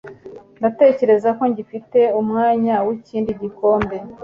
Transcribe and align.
Ndatekereza 0.59 1.29
ko 1.37 1.43
ngifite 1.51 1.99
umwanya 2.21 2.75
wikindi 2.87 3.31
gikombe. 3.41 3.97